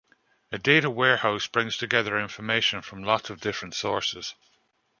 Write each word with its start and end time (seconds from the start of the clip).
A 0.51 0.57
'data 0.57 0.89
warehouse' 0.89 1.45
brings 1.45 1.77
together 1.77 2.17
information 2.17 2.81
from 2.81 3.03
lots 3.03 3.29
of 3.29 3.39
different 3.39 3.75
sources. 3.75 4.33